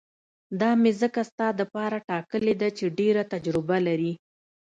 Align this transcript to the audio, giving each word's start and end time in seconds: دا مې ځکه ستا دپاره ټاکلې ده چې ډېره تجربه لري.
دا 0.59 0.71
مې 0.81 0.91
ځکه 1.01 1.21
ستا 1.29 1.47
دپاره 1.61 1.97
ټاکلې 2.09 2.53
ده 2.61 2.69
چې 2.77 2.85
ډېره 2.99 3.23
تجربه 3.33 3.77
لري. 3.87 4.13